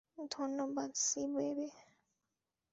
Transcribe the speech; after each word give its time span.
ধন্যবাদ, 0.31 0.89
সি-বেবে। 0.97 1.67